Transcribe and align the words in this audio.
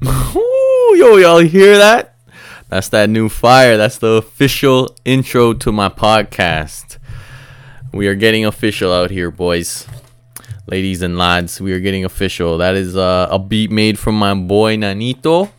yo, 0.04 1.16
y'all 1.16 1.40
hear 1.40 1.76
that? 1.76 2.14
That's 2.68 2.88
that 2.90 3.10
new 3.10 3.28
fire. 3.28 3.76
That's 3.76 3.98
the 3.98 4.12
official 4.12 4.94
intro 5.04 5.54
to 5.54 5.72
my 5.72 5.88
podcast. 5.88 6.98
We 7.92 8.06
are 8.06 8.14
getting 8.14 8.44
official 8.44 8.92
out 8.92 9.10
here, 9.10 9.32
boys, 9.32 9.88
ladies 10.66 11.02
and 11.02 11.18
lads. 11.18 11.60
We 11.60 11.72
are 11.72 11.80
getting 11.80 12.04
official. 12.04 12.58
That 12.58 12.76
is 12.76 12.96
uh, 12.96 13.26
a 13.28 13.40
beat 13.40 13.72
made 13.72 13.98
from 13.98 14.16
my 14.16 14.34
boy 14.34 14.76
Nanito. 14.76 15.50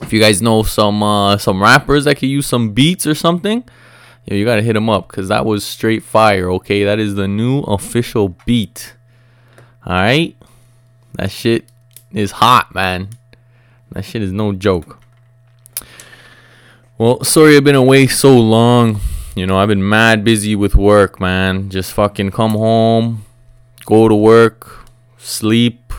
If 0.00 0.12
you 0.12 0.18
guys 0.18 0.42
know 0.42 0.64
some 0.64 1.04
uh, 1.04 1.38
some 1.38 1.62
rappers 1.62 2.06
that 2.06 2.16
could 2.16 2.28
use 2.28 2.48
some 2.48 2.72
beats 2.72 3.06
or 3.06 3.14
something, 3.14 3.62
yo, 4.24 4.34
you 4.34 4.44
gotta 4.44 4.62
hit 4.62 4.72
them 4.72 4.90
up 4.90 5.06
because 5.06 5.28
that 5.28 5.46
was 5.46 5.64
straight 5.64 6.02
fire. 6.02 6.50
Okay, 6.50 6.82
that 6.82 6.98
is 6.98 7.14
the 7.14 7.28
new 7.28 7.60
official 7.60 8.30
beat. 8.44 8.94
All 9.84 9.92
right, 9.92 10.34
that 11.12 11.30
shit 11.30 11.66
is 12.12 12.32
hot, 12.32 12.74
man. 12.74 13.10
That 13.96 14.04
shit 14.04 14.20
is 14.20 14.30
no 14.30 14.52
joke. 14.52 15.02
Well, 16.98 17.24
sorry 17.24 17.56
I've 17.56 17.64
been 17.64 17.74
away 17.74 18.06
so 18.08 18.38
long. 18.38 19.00
You 19.34 19.46
know, 19.46 19.56
I've 19.56 19.68
been 19.68 19.88
mad 19.88 20.22
busy 20.22 20.54
with 20.54 20.76
work, 20.76 21.18
man. 21.18 21.70
Just 21.70 21.94
fucking 21.94 22.32
come 22.32 22.50
home, 22.50 23.24
go 23.86 24.06
to 24.06 24.14
work, 24.14 24.86
sleep, 25.16 25.94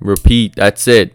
repeat. 0.00 0.56
That's 0.56 0.88
it. 0.88 1.14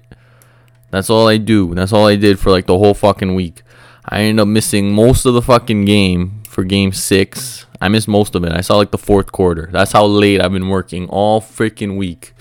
That's 0.90 1.10
all 1.10 1.28
I 1.28 1.36
do. 1.36 1.76
That's 1.76 1.92
all 1.92 2.08
I 2.08 2.16
did 2.16 2.40
for 2.40 2.50
like 2.50 2.66
the 2.66 2.78
whole 2.78 2.94
fucking 2.94 3.36
week. 3.36 3.62
I 4.06 4.22
ended 4.22 4.44
up 4.44 4.48
missing 4.48 4.94
most 4.94 5.26
of 5.26 5.34
the 5.34 5.42
fucking 5.42 5.84
game 5.84 6.44
for 6.48 6.64
game 6.64 6.94
six. 6.94 7.66
I 7.82 7.90
missed 7.90 8.08
most 8.08 8.36
of 8.36 8.46
it. 8.46 8.54
I 8.54 8.62
saw 8.62 8.78
like 8.78 8.92
the 8.92 8.98
fourth 8.98 9.34
quarter. 9.34 9.68
That's 9.70 9.92
how 9.92 10.06
late 10.06 10.40
I've 10.40 10.54
been 10.54 10.70
working 10.70 11.10
all 11.10 11.42
freaking 11.42 11.98
week. 11.98 12.34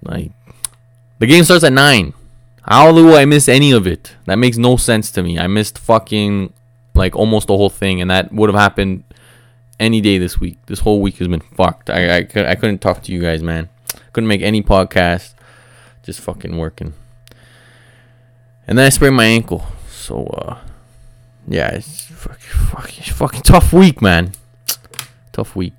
Like, 0.00 0.30
the 1.18 1.26
game 1.26 1.42
starts 1.42 1.64
at 1.64 1.72
nine. 1.72 2.14
How 2.68 2.92
do 2.92 3.14
I 3.14 3.24
miss 3.24 3.48
any 3.48 3.72
of 3.72 3.86
it? 3.86 4.14
That 4.26 4.36
makes 4.36 4.58
no 4.58 4.76
sense 4.76 5.10
to 5.12 5.22
me. 5.22 5.38
I 5.38 5.46
missed 5.46 5.78
fucking 5.78 6.52
like 6.94 7.16
almost 7.16 7.46
the 7.46 7.56
whole 7.56 7.70
thing, 7.70 8.02
and 8.02 8.10
that 8.10 8.30
would 8.30 8.50
have 8.50 8.60
happened 8.60 9.04
any 9.80 10.02
day 10.02 10.18
this 10.18 10.38
week. 10.38 10.58
This 10.66 10.80
whole 10.80 11.00
week 11.00 11.16
has 11.16 11.28
been 11.28 11.40
fucked. 11.40 11.88
I 11.88 12.18
I, 12.18 12.28
I 12.36 12.54
couldn't 12.56 12.80
talk 12.80 13.02
to 13.04 13.12
you 13.12 13.22
guys, 13.22 13.42
man. 13.42 13.70
Couldn't 14.12 14.28
make 14.28 14.42
any 14.42 14.62
podcast. 14.62 15.32
Just 16.02 16.20
fucking 16.20 16.58
working. 16.58 16.92
And 18.66 18.76
then 18.76 18.84
I 18.84 18.90
sprained 18.90 19.16
my 19.16 19.24
ankle. 19.24 19.64
So 19.88 20.26
uh, 20.26 20.58
yeah, 21.46 21.68
it's 21.68 22.04
fucking, 22.04 22.68
fucking, 22.68 23.14
fucking 23.14 23.42
tough 23.42 23.72
week, 23.72 24.02
man. 24.02 24.32
Tough 25.32 25.56
week. 25.56 25.72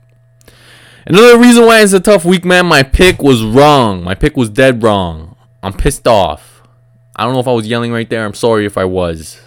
Another 1.06 1.38
reason 1.38 1.68
why 1.68 1.82
it's 1.82 1.94
a 1.94 2.00
tough 2.00 2.26
week, 2.26 2.44
man. 2.44 2.66
My 2.66 2.82
pick 2.82 3.22
was 3.22 3.44
wrong. 3.44 4.04
My 4.04 4.16
pick 4.16 4.36
was 4.36 4.50
dead 4.50 4.82
wrong. 4.82 5.36
I'm 5.62 5.74
pissed 5.74 6.08
off. 6.08 6.49
I 7.16 7.24
don't 7.24 7.34
know 7.34 7.40
if 7.40 7.48
I 7.48 7.54
was 7.54 7.68
yelling 7.68 7.92
right 7.92 8.10
there. 8.10 8.26
I'm 8.26 8.34
sorry 8.34 8.66
if 8.66 8.78
I 8.78 8.86
was. 8.86 9.40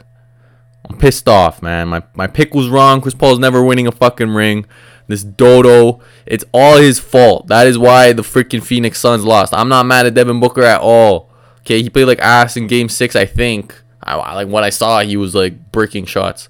I'm 0.89 0.99
pissed 0.99 1.29
off, 1.29 1.63
man. 1.63 1.89
My 1.89 2.03
my 2.15 2.27
pick 2.27 2.55
was 2.55 2.69
wrong. 2.69 3.01
Chris 3.01 3.15
Paul's 3.15 3.39
never 3.39 3.65
winning 3.65 3.87
a 3.87 3.93
fucking 3.93 4.31
ring. 4.31 4.67
This 5.07 5.25
Dodo, 5.25 6.01
it's 6.27 6.45
all 6.53 6.79
his 6.79 6.99
fault. 6.99 7.49
That 7.49 7.67
is 7.67 7.77
why 7.77 8.13
the 8.13 8.23
freaking 8.23 8.63
Phoenix 8.63 8.99
Suns 8.99 9.25
lost. 9.25 9.53
I'm 9.53 9.69
not 9.69 9.87
mad 9.87 10.07
at 10.07 10.15
Devin 10.15 10.41
Booker 10.41 10.63
at 10.63 10.81
all. 10.81 11.31
Okay, 11.61 11.83
he 11.83 11.91
played 11.91 12.07
like 12.07 12.19
ass 12.21 12.57
in 12.57 12.67
Game 12.67 12.89
Six, 12.89 13.17
I 13.17 13.27
think. 13.27 13.75
I 14.03 14.35
like 14.35 14.49
what 14.49 14.65
I 14.65 14.71
saw. 14.71 15.01
He 15.01 15.17
was 15.17 15.35
like 15.35 15.71
breaking 15.71 16.07
shots, 16.07 16.49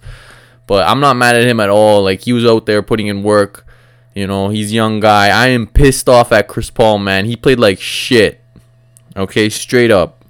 but 0.67 0.87
I'm 0.87 1.01
not 1.01 1.17
mad 1.17 1.37
at 1.37 1.47
him 1.47 1.61
at 1.61 1.71
all. 1.71 2.03
Like 2.03 2.23
he 2.23 2.33
was 2.33 2.47
out 2.47 2.67
there 2.67 2.83
putting 2.83 3.09
in 3.09 3.23
work. 3.23 3.67
You 4.15 4.27
know, 4.27 4.49
he's 4.49 4.73
young 4.73 5.01
guy. 5.01 5.29
I 5.29 5.49
am 5.49 5.67
pissed 5.67 6.09
off 6.09 6.33
at 6.33 6.49
Chris 6.49 6.71
Paul, 6.71 6.99
man. 6.99 7.25
He 7.27 7.37
played 7.37 7.59
like 7.59 7.81
shit. 7.81 8.41
Okay, 9.17 9.49
straight 9.49 9.91
up 9.91 10.22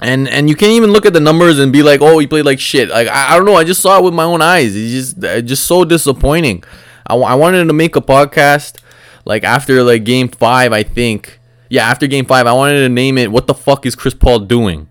and 0.00 0.28
and 0.28 0.48
you 0.48 0.56
can't 0.56 0.72
even 0.72 0.92
look 0.92 1.06
at 1.06 1.12
the 1.12 1.20
numbers 1.20 1.58
and 1.58 1.72
be 1.72 1.82
like, 1.82 2.00
oh, 2.02 2.18
he 2.18 2.26
played 2.26 2.44
like 2.44 2.60
shit. 2.60 2.88
Like 2.88 3.08
I, 3.08 3.32
I 3.32 3.36
don't 3.36 3.46
know. 3.46 3.56
I 3.56 3.64
just 3.64 3.80
saw 3.80 3.98
it 3.98 4.04
with 4.04 4.14
my 4.14 4.24
own 4.24 4.42
eyes. 4.42 4.76
It's 4.76 4.92
just 4.92 5.24
uh, 5.24 5.40
just 5.40 5.64
so 5.64 5.84
disappointing. 5.84 6.64
I, 7.06 7.14
I 7.14 7.34
wanted 7.34 7.64
to 7.66 7.72
make 7.72 7.96
a 7.96 8.00
podcast 8.00 8.78
like 9.24 9.44
after 9.44 9.82
like 9.82 10.04
game 10.04 10.28
five, 10.28 10.72
I 10.72 10.82
think. 10.82 11.40
Yeah, 11.68 11.88
after 11.88 12.06
game 12.06 12.26
five, 12.26 12.46
I 12.46 12.52
wanted 12.52 12.80
to 12.80 12.88
name 12.88 13.18
it 13.18 13.32
"What 13.32 13.46
the 13.46 13.54
fuck 13.54 13.86
is 13.86 13.94
Chris 13.94 14.14
Paul 14.14 14.40
doing?" 14.40 14.88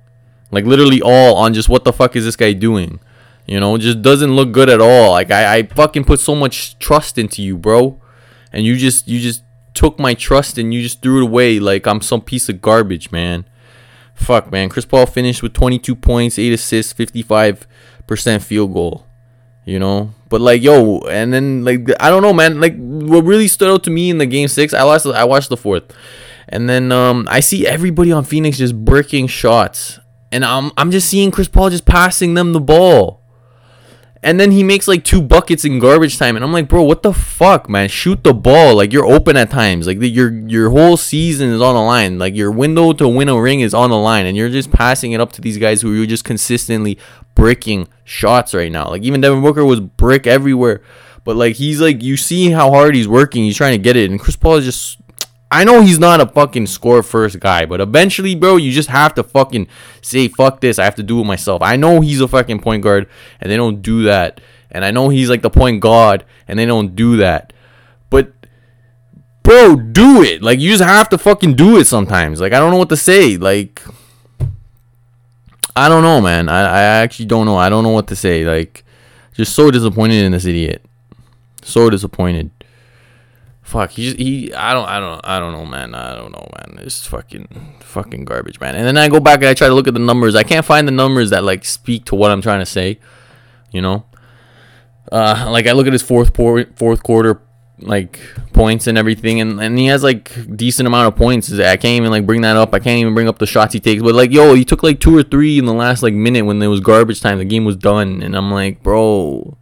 Like 0.52 0.66
literally 0.66 1.02
all 1.02 1.36
on 1.36 1.54
just 1.54 1.70
what 1.70 1.84
the 1.84 1.94
fuck 1.94 2.16
is 2.16 2.26
this 2.26 2.36
guy 2.36 2.54
doing? 2.54 3.00
You 3.46 3.60
know, 3.60 3.78
just 3.78 4.02
doesn't 4.02 4.36
look 4.36 4.52
good 4.52 4.70
at 4.70 4.82
all. 4.82 5.12
Like 5.12 5.30
I, 5.30 5.58
I 5.58 5.64
fucking 5.64 6.06
put 6.06 6.20
so 6.20 6.34
much 6.34 6.80
trust 6.80 7.20
into 7.20 7.44
you, 7.44 7.58
bro, 7.58 8.02
and 8.52 8.66
you 8.66 8.76
just 8.76 9.08
you 9.08 9.20
just 9.20 9.44
took 9.76 10.00
my 10.00 10.14
trust 10.14 10.58
and 10.58 10.74
you 10.74 10.82
just 10.82 11.02
threw 11.02 11.20
it 11.20 11.24
away 11.24 11.60
like 11.60 11.86
I'm 11.86 12.02
some 12.02 12.22
piece 12.22 12.50
of 12.50 12.62
garbage, 12.62 13.12
man 13.12 13.46
fuck, 14.16 14.52
man. 14.52 14.70
Chris 14.70 14.86
Paul 14.86 15.06
finished 15.06 15.44
with 15.44 15.54
22 15.54 15.96
points, 15.96 16.40
8 16.40 16.54
assists, 16.54 16.94
55% 16.94 17.68
field 18.42 18.74
goal. 18.74 19.06
You 19.66 19.80
know? 19.80 20.12
But 20.30 20.42
like, 20.42 20.62
yo, 20.62 21.00
and 21.02 21.34
then 21.34 21.64
like 21.64 21.88
I 22.00 22.10
don't 22.10 22.22
know, 22.22 22.34
man. 22.34 22.60
Like 22.60 22.76
what 22.78 23.24
really 23.24 23.48
stood 23.48 23.72
out 23.72 23.84
to 23.84 23.90
me 23.90 24.10
in 24.10 24.18
the 24.18 24.26
game 24.26 24.48
6, 24.48 24.74
I 24.74 24.84
watched 24.84 25.06
I 25.06 25.24
watched 25.24 25.50
the 25.50 25.58
fourth. 25.58 25.84
And 26.50 26.70
then 26.70 26.92
um 26.92 27.28
I 27.30 27.40
see 27.40 27.66
everybody 27.66 28.12
on 28.12 28.24
Phoenix 28.24 28.58
just 28.58 28.76
breaking 28.76 29.28
shots. 29.28 30.00
And 30.32 30.44
I'm 30.46 30.72
I'm 30.78 30.92
just 30.92 31.10
seeing 31.10 31.32
Chris 31.32 31.48
Paul 31.48 31.70
just 31.70 31.86
passing 31.86 32.34
them 32.34 32.54
the 32.54 32.60
ball 32.60 33.22
and 34.26 34.40
then 34.40 34.52
he 34.52 34.64
makes 34.64 34.88
like 34.88 35.04
two 35.04 35.22
buckets 35.22 35.64
in 35.64 35.80
garbage 35.80 36.18
time 36.18 36.36
and 36.36 36.44
i'm 36.44 36.52
like 36.52 36.68
bro 36.68 36.84
what 36.84 37.04
the 37.04 37.14
fuck 37.36 37.68
man? 37.68 37.90
Shoot 37.90 38.24
the 38.24 38.34
ball. 38.34 38.76
Like 38.76 38.94
you're 38.94 39.06
open 39.06 39.36
at 39.36 39.52
times. 39.52 39.88
Like 39.88 40.00
the, 40.00 40.10
your 40.10 40.32
your 40.32 40.70
whole 40.70 40.96
season 40.96 41.50
is 41.50 41.62
on 41.62 41.76
the 41.76 41.82
line. 41.82 42.18
Like 42.18 42.34
your 42.34 42.50
window 42.50 42.94
to 42.94 43.08
win 43.08 43.28
a 43.30 43.40
ring 43.40 43.60
is 43.60 43.74
on 43.74 43.90
the 43.90 43.98
line 43.98 44.26
and 44.26 44.38
you're 44.38 44.50
just 44.50 44.72
passing 44.72 45.12
it 45.12 45.20
up 45.20 45.34
to 45.34 45.42
these 45.42 45.58
guys 45.58 45.82
who 45.82 45.94
you're 45.94 46.06
just 46.06 46.24
consistently 46.24 46.98
bricking 47.36 47.88
shots 48.06 48.54
right 48.54 48.72
now. 48.72 48.90
Like 48.90 49.04
even 49.04 49.22
devin 49.22 49.42
booker 49.42 49.66
was 49.66 49.82
brick 49.82 50.26
everywhere 50.26 50.82
but 51.26 51.36
like 51.36 51.56
he's 51.58 51.82
like 51.82 52.02
you 52.02 52.16
see 52.16 52.52
how 52.52 52.70
hard 52.72 52.96
he's 52.96 53.08
working. 53.08 53.44
He's 53.44 53.58
trying 53.58 53.74
to 53.74 53.84
get 53.84 53.98
it 53.98 54.10
and 54.10 54.20
chris 54.20 54.36
paul 54.36 54.56
is 54.56 54.66
just 54.66 55.00
I 55.52 55.64
know 55.64 55.82
he's 55.82 56.00
not 56.00 56.22
a 56.22 56.26
fucking 56.26 56.68
score 56.68 57.04
first 57.04 57.40
guy, 57.40 57.66
but 57.66 57.80
eventually, 57.80 58.36
bro, 58.36 58.58
you 58.58 58.72
just 58.72 58.90
have 58.90 59.14
to 59.14 59.24
fucking 59.24 59.68
say, 60.02 60.28
fuck 60.28 60.60
this. 60.60 60.80
I 60.80 60.86
have 60.86 60.96
to 60.96 61.04
do 61.04 61.22
it 61.22 61.26
myself. 61.26 61.62
I 61.62 61.76
know 61.76 62.02
he's 62.02 62.20
a 62.20 62.28
fucking 62.28 62.60
point 62.60 62.84
guard, 62.84 63.08
and 63.40 63.52
they 63.52 63.56
don't 63.56 63.82
do 63.82 64.04
that. 64.04 64.42
And 64.72 64.84
I 64.84 64.92
know 64.92 65.10
he's 65.10 65.30
like 65.30 65.44
the 65.44 65.50
point 65.50 65.82
guard, 65.82 66.26
and 66.48 66.58
they 66.58 66.66
don't 66.66 66.96
do 66.96 67.18
that. 67.18 67.54
But, 68.10 68.34
bro, 69.44 69.76
do 69.76 70.24
it. 70.24 70.42
Like, 70.42 70.60
you 70.60 70.72
just 70.72 70.84
have 70.84 71.10
to 71.10 71.18
fucking 71.18 71.56
do 71.56 71.78
it 71.78 71.86
sometimes. 71.86 72.42
Like, 72.42 72.54
I 72.54 72.60
don't 72.60 72.72
know 72.72 72.78
what 72.78 72.90
to 72.90 72.98
say. 72.98 73.38
Like, 73.38 73.82
I 75.76 75.88
don't 75.88 76.04
know, 76.04 76.22
man. 76.22 76.50
I, 76.50 76.62
I 76.62 76.82
actually 76.82 77.28
don't 77.28 77.46
know. 77.46 77.58
I 77.58 77.70
don't 77.70 77.84
know 77.84 77.90
what 77.92 78.08
to 78.08 78.16
say. 78.16 78.44
Like, 78.44 78.84
just 79.34 79.54
so 79.54 79.70
disappointed 79.70 80.26
in 80.26 80.32
this 80.32 80.46
idiot. 80.46 80.84
So 81.62 81.90
disappointed. 81.90 82.52
Fuck, 83.66 83.92
he 83.92 84.14
he. 84.14 84.54
I 84.54 84.74
don't, 84.74 84.88
I 84.88 85.00
don't, 85.00 85.20
I 85.24 85.40
don't 85.40 85.52
know, 85.52 85.66
man. 85.66 85.96
I 85.96 86.14
don't 86.14 86.32
know, 86.32 86.48
man. 86.56 86.86
It's 86.86 87.08
fucking, 87.08 87.48
fucking 87.80 88.24
garbage, 88.24 88.60
man. 88.60 88.76
And 88.76 88.86
then 88.86 88.96
I 88.96 89.10
go 89.10 89.20
back 89.20 89.40
and 89.40 89.48
I 89.48 89.56
try 89.56 89.68
to 89.68 89.74
look 89.74 89.88
at 89.88 89.96
the 89.96 90.00
numbers. 90.00 90.36
I 90.36 90.44
can't 90.44 90.64
find 90.64 90.88
the 90.88 90.92
numbers 90.92 91.32
that 91.32 91.44
like 91.44 91.66
speak 91.66 92.06
to 92.06 92.16
what 92.16 92.30
I'm 92.30 92.44
trying 92.44 92.60
to 92.60 92.66
say. 92.68 93.00
You 93.72 93.82
know, 93.82 94.06
uh, 95.12 95.48
like 95.50 95.66
I 95.66 95.72
look 95.72 95.88
at 95.88 95.94
his 95.94 96.04
fourth 96.04 96.32
por- 96.32 96.68
fourth 96.76 97.02
quarter 97.02 97.42
like 97.80 98.20
points 98.54 98.86
and 98.86 99.00
everything, 99.00 99.42
and 99.42 99.60
and 99.60 99.80
he 99.80 99.88
has 99.88 100.04
like 100.04 100.32
decent 100.56 100.86
amount 100.86 101.08
of 101.08 101.16
points. 101.16 101.52
I 101.52 101.76
can't 101.76 101.98
even 101.98 102.12
like 102.12 102.28
bring 102.28 102.42
that 102.42 102.56
up. 102.58 102.72
I 102.76 102.78
can't 102.78 103.00
even 103.00 103.16
bring 103.16 103.28
up 103.28 103.40
the 103.40 103.48
shots 103.48 103.74
he 103.74 103.80
takes. 103.80 104.04
But 104.04 104.14
like, 104.14 104.32
yo, 104.32 104.54
he 104.54 104.64
took 104.64 104.84
like 104.84 105.00
two 105.00 105.18
or 105.18 105.24
three 105.24 105.58
in 105.58 105.66
the 105.66 105.74
last 105.74 106.04
like 106.04 106.14
minute 106.14 106.46
when 106.46 106.60
there 106.60 106.70
was 106.70 106.82
garbage 106.82 107.20
time. 107.20 107.40
The 107.40 107.46
game 107.46 107.66
was 107.66 107.78
done, 107.78 108.22
and 108.22 108.38
I'm 108.38 108.52
like, 108.52 108.84
bro, 108.84 109.58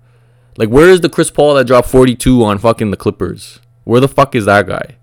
like, 0.57 0.67
where 0.67 0.89
is 0.89 0.99
the 0.99 1.09
Chris 1.09 1.31
Paul 1.31 1.55
that 1.55 1.67
dropped 1.67 1.87
42 1.87 2.43
on 2.43 2.57
fucking 2.57 2.91
the 2.91 2.97
Clippers? 2.97 3.59
Where 3.83 3.99
the 3.99 4.07
fuck 4.07 4.35
is 4.35 4.45
that 4.45 4.67
guy? 4.67 4.97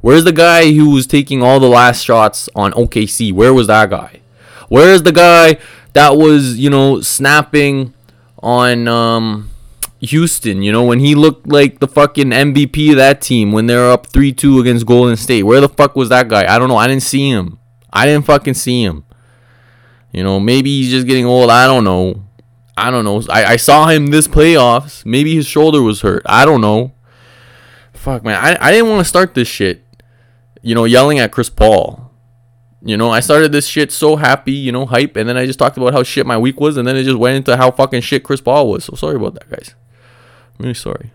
Where's 0.00 0.24
the 0.24 0.32
guy 0.32 0.72
who 0.72 0.90
was 0.90 1.06
taking 1.06 1.42
all 1.42 1.60
the 1.60 1.68
last 1.68 2.04
shots 2.04 2.48
on 2.54 2.72
OKC? 2.72 3.32
Where 3.32 3.54
was 3.54 3.68
that 3.68 3.90
guy? 3.90 4.20
Where's 4.68 5.02
the 5.02 5.12
guy 5.12 5.58
that 5.94 6.16
was, 6.16 6.58
you 6.58 6.68
know, 6.68 7.00
snapping 7.00 7.94
on 8.42 8.86
um, 8.88 9.50
Houston, 10.00 10.62
you 10.62 10.72
know, 10.72 10.84
when 10.84 11.00
he 11.00 11.14
looked 11.14 11.46
like 11.46 11.78
the 11.78 11.88
fucking 11.88 12.30
MVP 12.30 12.90
of 12.90 12.96
that 12.96 13.22
team 13.22 13.52
when 13.52 13.66
they 13.66 13.76
were 13.76 13.90
up 13.90 14.06
3 14.08 14.32
2 14.32 14.60
against 14.60 14.84
Golden 14.84 15.16
State? 15.16 15.44
Where 15.44 15.60
the 15.60 15.68
fuck 15.68 15.96
was 15.96 16.10
that 16.10 16.28
guy? 16.28 16.52
I 16.52 16.58
don't 16.58 16.68
know. 16.68 16.76
I 16.76 16.86
didn't 16.86 17.02
see 17.02 17.30
him. 17.30 17.58
I 17.92 18.04
didn't 18.06 18.26
fucking 18.26 18.54
see 18.54 18.82
him. 18.82 19.04
You 20.12 20.22
know, 20.22 20.38
maybe 20.38 20.70
he's 20.70 20.90
just 20.90 21.06
getting 21.06 21.24
old. 21.24 21.50
I 21.50 21.66
don't 21.66 21.84
know. 21.84 22.24
I 22.76 22.90
don't 22.90 23.04
know. 23.04 23.22
I, 23.30 23.44
I 23.52 23.56
saw 23.56 23.88
him 23.88 24.08
this 24.08 24.28
playoffs. 24.28 25.06
Maybe 25.06 25.34
his 25.34 25.46
shoulder 25.46 25.80
was 25.80 26.02
hurt. 26.02 26.22
I 26.26 26.44
don't 26.44 26.60
know 26.60 26.93
fuck, 28.04 28.24
man, 28.24 28.42
I, 28.42 28.68
I 28.68 28.70
didn't 28.70 28.90
want 28.90 29.00
to 29.00 29.08
start 29.08 29.34
this 29.34 29.48
shit, 29.48 29.84
you 30.62 30.74
know, 30.74 30.84
yelling 30.84 31.18
at 31.18 31.32
Chris 31.32 31.50
Paul. 31.50 32.12
You 32.82 32.98
know, 32.98 33.10
I 33.10 33.20
started 33.20 33.50
this 33.50 33.66
shit 33.66 33.90
so 33.90 34.16
happy, 34.16 34.52
you 34.52 34.70
know, 34.70 34.84
hype, 34.84 35.16
and 35.16 35.26
then 35.26 35.38
I 35.38 35.46
just 35.46 35.58
talked 35.58 35.78
about 35.78 35.94
how 35.94 36.02
shit 36.02 36.26
my 36.26 36.36
week 36.36 36.60
was, 36.60 36.76
and 36.76 36.86
then 36.86 36.96
it 36.96 37.04
just 37.04 37.18
went 37.18 37.36
into 37.36 37.56
how 37.56 37.70
fucking 37.70 38.02
shit 38.02 38.22
Chris 38.22 38.42
Paul 38.42 38.68
was. 38.68 38.84
So 38.84 38.94
sorry 38.94 39.16
about 39.16 39.34
that, 39.34 39.48
guys. 39.48 39.74
I'm 40.58 40.64
really 40.64 40.74
sorry. 40.74 41.10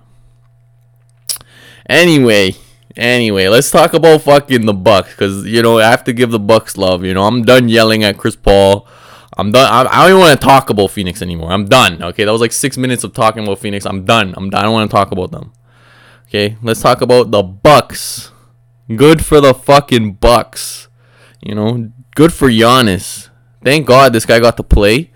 Anyway, 1.88 2.56
Anyway, 2.96 3.48
let's 3.48 3.70
talk 3.70 3.94
about 3.94 4.22
fucking 4.22 4.66
the 4.66 4.74
Bucks 4.74 5.12
because 5.12 5.46
you 5.46 5.62
know 5.62 5.80
I 5.80 5.90
have 5.90 6.04
to 6.06 6.14
give 6.14 6.32
the 6.32 6.40
Bucks 6.40 6.76
love. 6.76 7.06
You 7.06 7.14
know 7.14 7.24
I'm 7.24 7.44
done 7.44 7.70
yelling 7.70 8.04
at 8.04 8.18
Chris 8.18 8.36
Paul. 8.36 8.88
I'm 9.38 9.52
done. 9.52 9.72
I, 9.72 9.90
I 9.90 10.02
don't 10.02 10.10
even 10.10 10.20
want 10.20 10.40
to 10.40 10.46
talk 10.46 10.70
about 10.70 10.92
Phoenix 10.92 11.22
anymore. 11.22 11.52
I'm 11.52 11.66
done. 11.66 12.02
Okay, 12.04 12.26
that 12.26 12.32
was 12.32 12.42
like 12.42 12.52
six 12.52 12.78
minutes 12.78 13.04
of 13.04 13.14
talking 13.14 13.44
about 13.44 13.60
Phoenix. 13.60 13.86
I'm 13.86 14.04
done. 14.04 14.34
I'm 14.36 14.50
done. 14.50 14.60
I 14.60 14.64
don't 14.64 14.74
want 14.74 14.90
to 14.90 14.94
talk 14.94 15.12
about 15.12 15.32
them. 15.32 15.54
Okay, 16.30 16.58
let's 16.62 16.80
talk 16.80 17.02
about 17.02 17.32
the 17.32 17.42
Bucks. 17.42 18.32
Good 18.96 19.26
for 19.26 19.42
the 19.42 19.52
fucking 19.52 20.14
Bucks. 20.14 20.88
You 21.42 21.56
know, 21.56 21.90
good 22.14 22.32
for 22.32 22.50
Giannis. 22.50 23.30
Thank 23.64 23.88
God 23.88 24.14
this 24.14 24.28
guy 24.28 24.40
got 24.40 24.56
to 24.58 24.64
play. 24.64 25.10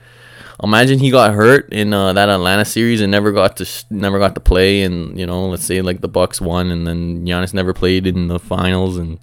Imagine 0.64 0.98
he 0.98 1.12
got 1.12 1.36
hurt 1.36 1.72
in 1.72 1.94
uh, 1.94 2.14
that 2.14 2.30
Atlanta 2.30 2.66
series 2.66 3.00
and 3.00 3.12
never 3.12 3.32
got 3.32 3.58
to 3.58 3.86
never 3.92 4.18
got 4.18 4.34
to 4.34 4.42
play. 4.42 4.82
And 4.82 5.20
you 5.20 5.28
know, 5.28 5.46
let's 5.50 5.64
say 5.66 5.84
like 5.84 6.02
the 6.02 6.08
Bucks 6.08 6.42
won, 6.42 6.72
and 6.72 6.88
then 6.88 7.28
Giannis 7.28 7.54
never 7.54 7.74
played 7.74 8.08
in 8.08 8.28
the 8.28 8.40
finals, 8.40 8.98
and 8.98 9.20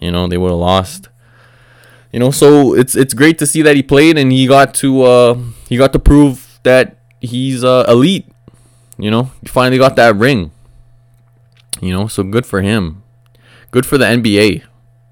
you 0.00 0.10
know 0.10 0.28
they 0.28 0.36
would 0.36 0.50
have 0.50 0.58
lost. 0.58 1.08
You 2.12 2.20
know, 2.20 2.30
so 2.30 2.74
it's 2.74 2.94
it's 2.94 3.14
great 3.14 3.38
to 3.38 3.46
see 3.46 3.62
that 3.62 3.74
he 3.74 3.82
played 3.82 4.18
and 4.18 4.30
he 4.30 4.46
got 4.46 4.74
to 4.74 5.02
uh, 5.02 5.38
he 5.66 5.78
got 5.78 5.94
to 5.94 5.98
prove 5.98 6.60
that 6.64 6.98
he's 7.22 7.64
uh, 7.64 7.86
elite. 7.88 8.26
You 8.98 9.10
know, 9.10 9.30
he 9.40 9.48
finally 9.48 9.78
got 9.78 9.96
that 9.96 10.14
ring. 10.16 10.50
You 11.80 11.92
know, 11.92 12.06
so 12.06 12.22
good 12.22 12.46
for 12.46 12.62
him. 12.62 13.02
Good 13.70 13.86
for 13.86 13.96
the 13.98 14.04
NBA 14.04 14.64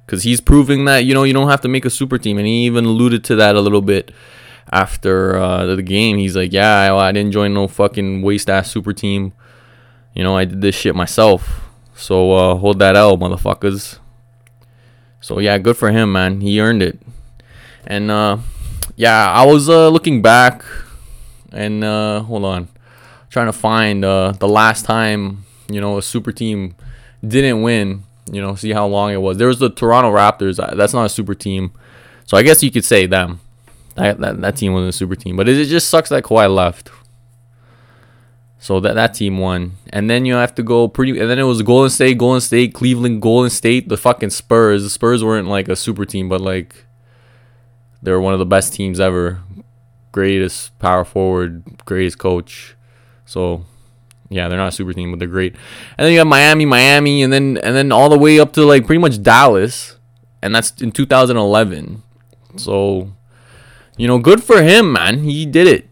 because 0.05 0.25
he's 0.25 0.41
proving 0.41 0.85
that 0.87 1.05
you 1.05 1.15
know 1.15 1.23
you 1.23 1.33
don't 1.33 1.49
have 1.49 1.61
to 1.63 1.69
make 1.69 1.85
a 1.85 1.91
super 1.91 2.19
team, 2.19 2.37
and 2.39 2.47
he 2.47 2.65
even 2.67 2.85
alluded 2.85 3.25
to 3.25 3.37
that 3.37 3.57
a 3.57 3.61
little 3.61 3.81
bit 3.81 4.11
after 4.73 5.39
uh, 5.39 5.67
the 5.67 5.83
game. 5.83 6.19
He's 6.19 6.37
like, 6.37 6.53
"Yeah, 6.53 6.95
I, 6.95 7.09
I 7.09 7.13
didn't 7.13 7.33
join 7.33 7.55
no 7.55 7.69
fucking 7.69 8.23
waste 8.23 8.51
ass 8.51 8.71
super 8.71 8.93
team. 8.93 9.33
You 10.15 10.25
know, 10.25 10.37
I 10.37 10.45
did 10.45 10.61
this 10.61 10.75
shit 10.75 10.95
myself. 10.95 11.61
So 11.95 12.33
uh, 12.33 12.55
hold 12.57 12.79
that 12.81 12.97
out, 12.97 13.19
motherfuckers." 13.21 13.99
So 15.21 15.39
yeah, 15.39 15.59
good 15.59 15.77
for 15.77 15.91
him, 15.91 16.13
man. 16.13 16.41
He 16.41 16.61
earned 16.61 16.83
it. 16.83 16.99
And 17.87 18.11
uh, 18.11 18.39
yeah, 18.97 19.31
I 19.31 19.47
was 19.47 19.69
uh, 19.69 19.89
looking 19.89 20.23
back, 20.23 20.65
and 21.53 21.85
uh, 21.85 22.23
hold 22.23 22.45
on, 22.45 22.69
trying 23.29 23.47
to 23.47 23.53
find 23.53 24.05
uh, 24.05 24.33
the 24.33 24.49
last 24.49 24.85
time 24.85 25.45
you 25.71 25.81
know 25.81 25.99
a 25.99 26.03
super 26.03 26.33
team 26.33 26.75
didn't 27.27 27.63
win. 27.63 28.05
You 28.31 28.41
know, 28.41 28.55
see 28.55 28.73
how 28.73 28.87
long 28.87 29.13
it 29.13 29.21
was. 29.21 29.39
There 29.39 29.49
was 29.49 29.59
the 29.59 29.71
Toronto 29.71 30.13
Raptors. 30.13 30.57
That's 30.77 30.95
not 30.95 31.07
a 31.07 31.09
super 31.09 31.35
team, 31.35 31.73
so 32.27 32.37
I 32.37 32.43
guess 32.43 32.63
you 32.63 32.71
could 32.71 32.85
say 32.85 33.07
them. 33.07 33.41
That 33.97 34.19
that, 34.21 34.41
that 34.41 34.57
team 34.57 34.73
wasn't 34.73 34.91
a 34.91 34.97
super 34.97 35.17
team, 35.17 35.37
but 35.37 35.49
it, 35.49 35.59
it 35.59 35.67
just 35.67 35.89
sucks 35.89 36.09
that 36.11 36.25
Kawhi 36.25 36.53
left. 36.55 36.91
So 38.59 38.79
that 38.81 38.95
that 38.95 39.15
team 39.15 39.39
won, 39.39 39.73
and 39.91 40.11
then 40.11 40.27
you 40.27 40.35
have 40.35 40.55
to 40.57 40.63
go 40.63 40.87
pretty. 40.87 41.19
And 41.19 41.31
then 41.31 41.39
it 41.39 41.45
was 41.45 41.63
Golden 41.63 41.91
State, 41.91 42.19
Golden 42.19 42.43
State, 42.43 42.75
Cleveland, 42.75 43.23
Golden 43.23 43.51
State, 43.51 43.89
the 43.89 43.97
fucking 43.97 44.31
Spurs. 44.31 44.83
The 44.83 44.91
Spurs 44.91 45.25
weren't 45.25 45.49
like 45.49 45.69
a 45.69 45.77
super 45.77 46.05
team, 46.05 46.29
but 46.29 46.43
like 46.43 46.85
they 48.03 48.13
were 48.13 48.21
one 48.21 48.35
of 48.35 48.39
the 48.39 48.47
best 48.47 48.75
teams 48.75 49.01
ever. 49.01 49.41
Greatest 50.13 50.79
power 50.79 51.05
forward, 51.05 51.65
greatest 51.85 52.19
coach. 52.19 52.77
So 53.25 53.65
yeah, 54.31 54.49
they're 54.49 54.57
not 54.57 54.69
a 54.69 54.73
super 54.73 54.93
team, 54.93 55.11
but 55.11 55.19
they're 55.19 55.29
great. 55.29 55.57
And 55.99 56.07
then 56.07 56.13
you 56.13 56.19
have 56.19 56.27
Miami, 56.29 56.65
Miami, 56.65 57.23
and 57.23 57.33
then 57.33 57.59
and 57.59 57.75
then 57.75 57.91
all 57.91 58.09
the 58.09 58.17
way 58.17 58.39
up 58.39 58.53
to 58.55 58.65
like 58.65 58.87
pretty 58.87 59.01
much 59.01 59.21
Dallas, 59.23 59.97
and 60.41 60.55
that's 60.55 60.81
in 60.81 60.93
2011. 60.93 62.03
So 62.57 63.11
you 63.97 64.07
know, 64.07 64.19
good 64.19 64.43
for 64.43 64.63
him, 64.63 64.93
man. 64.93 65.25
He 65.25 65.45
did 65.45 65.67
it. 65.67 65.89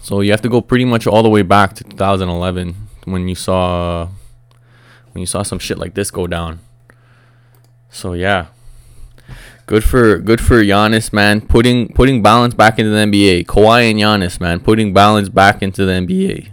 So 0.00 0.20
you 0.20 0.30
have 0.30 0.42
to 0.42 0.48
go 0.48 0.60
pretty 0.60 0.84
much 0.84 1.06
all 1.06 1.24
the 1.24 1.28
way 1.28 1.42
back 1.42 1.74
to 1.74 1.84
2011 1.84 2.74
when 3.04 3.28
you 3.28 3.34
saw 3.34 4.08
when 5.12 5.20
you 5.20 5.26
saw 5.26 5.42
some 5.42 5.58
shit 5.58 5.76
like 5.76 5.94
this 5.94 6.12
go 6.12 6.28
down. 6.28 6.60
So 7.90 8.12
yeah. 8.12 8.46
Good 9.66 9.84
for 9.84 10.18
good 10.18 10.40
for 10.40 10.62
Giannis, 10.62 11.12
man. 11.12 11.40
Putting 11.40 11.92
putting 11.94 12.22
balance 12.22 12.54
back 12.54 12.78
into 12.78 12.90
the 12.90 12.98
NBA. 12.98 13.46
Kawhi 13.46 13.90
and 13.90 14.00
Giannis, 14.00 14.40
man, 14.40 14.58
putting 14.58 14.92
balance 14.92 15.28
back 15.28 15.62
into 15.62 15.84
the 15.84 15.92
NBA. 15.92 16.50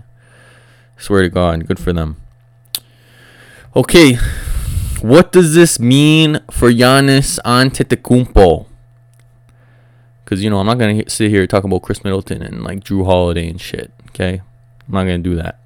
Swear 0.97 1.21
to 1.23 1.29
God, 1.29 1.67
good 1.67 1.79
for 1.79 1.94
them. 1.94 2.21
Okay, 3.75 4.17
what 5.01 5.31
does 5.31 5.53
this 5.53 5.79
mean 5.79 6.39
for 6.49 6.71
Giannis 6.71 7.39
Antetokounmpo? 7.45 8.65
Because, 10.23 10.44
you 10.44 10.49
know, 10.49 10.59
I'm 10.59 10.65
not 10.65 10.79
to 11.03 11.09
sit 11.09 11.29
here 11.29 11.41
and 11.41 11.49
talk 11.49 11.63
about 11.63 11.83
Khris 11.83 12.03
Middleton 12.03 12.41
and 12.41 12.63
like 12.63 12.83
Jrue 12.83 13.05
Holiday 13.05 13.47
and 13.47 13.61
shit. 13.61 13.94
Okay? 14.09 14.41
I'm 14.88 14.94
not 14.94 15.03
to 15.23 15.29
do 15.29 15.35
that. 15.35 15.59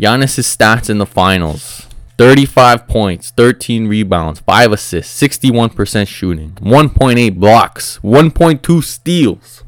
Giannis' 0.00 0.56
stats 0.56 0.90
in 0.90 0.98
the 0.98 1.06
finals 1.06 1.86
35 2.16 2.88
points, 2.88 3.30
13 3.30 3.86
rebounds, 3.86 4.40
5 4.40 4.72
assists, 4.72 5.20
61% 5.20 6.08
shooting, 6.08 6.52
1.8 6.52 7.38
blocks, 7.38 7.98
1.2 8.02 8.82
steals. 8.82 9.62